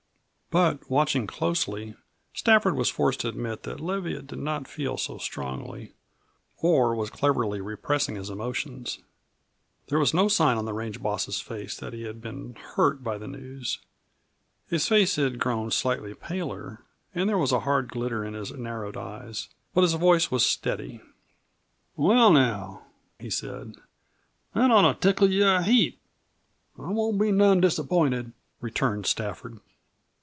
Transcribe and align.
But 0.53 0.89
watching 0.91 1.27
closely, 1.27 1.95
Stafford 2.33 2.75
was 2.75 2.89
forced 2.89 3.21
to 3.21 3.29
admit 3.29 3.63
that 3.63 3.79
Leviatt 3.79 4.27
did 4.27 4.39
not 4.39 4.67
feel 4.67 4.97
so 4.97 5.17
strongly, 5.17 5.93
or 6.57 6.93
was 6.93 7.09
cleverly 7.09 7.61
repressing 7.61 8.15
his 8.15 8.29
emotions. 8.29 8.99
There 9.87 9.97
was 9.97 10.13
no 10.13 10.27
sign 10.27 10.57
on 10.57 10.65
the 10.65 10.73
range 10.73 11.01
boss's 11.01 11.39
face 11.39 11.77
that 11.77 11.93
he 11.93 12.03
had 12.03 12.19
been 12.19 12.55
hurt 12.55 13.01
by 13.01 13.17
the 13.17 13.29
news. 13.29 13.79
His 14.67 14.89
face 14.89 15.15
had 15.15 15.39
grown 15.39 15.71
slightly 15.71 16.13
paler 16.13 16.81
and 17.15 17.29
there 17.29 17.37
was 17.37 17.53
a 17.53 17.61
hard 17.61 17.87
glitter 17.87 18.25
in 18.25 18.33
his 18.33 18.51
narrowed 18.51 18.97
eyes. 18.97 19.47
But 19.73 19.83
his 19.83 19.93
voice 19.93 20.31
was 20.31 20.45
steady. 20.45 20.99
"Well, 21.95 22.29
now," 22.29 22.87
he 23.21 23.29
said, 23.29 23.75
"that 24.53 24.69
ought 24.69 24.81
to 24.81 24.99
tickle 25.07 25.29
you 25.29 25.47
a 25.47 25.61
heap." 25.61 26.01
"I 26.77 26.89
won't 26.89 27.21
be 27.21 27.31
none 27.31 27.61
disappointed," 27.61 28.33
returned 28.59 29.05
Stafford. 29.05 29.61